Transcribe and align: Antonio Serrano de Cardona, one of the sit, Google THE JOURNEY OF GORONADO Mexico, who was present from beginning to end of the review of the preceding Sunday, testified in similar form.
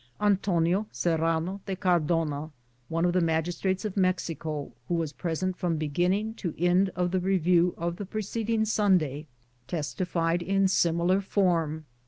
Antonio 0.19 0.87
Serrano 0.91 1.61
de 1.67 1.75
Cardona, 1.75 2.49
one 2.89 3.05
of 3.05 3.13
the 3.13 3.19
sit, 3.19 3.21
Google 3.21 3.35
THE 3.35 3.51
JOURNEY 3.51 3.51
OF 3.51 3.75
GORONADO 3.93 4.01
Mexico, 4.01 4.73
who 4.87 4.95
was 4.95 5.13
present 5.13 5.57
from 5.57 5.77
beginning 5.77 6.33
to 6.37 6.55
end 6.57 6.89
of 6.95 7.11
the 7.11 7.19
review 7.19 7.75
of 7.77 7.97
the 7.97 8.05
preceding 8.07 8.65
Sunday, 8.65 9.27
testified 9.67 10.41
in 10.41 10.67
similar 10.67 11.21
form. 11.21 11.85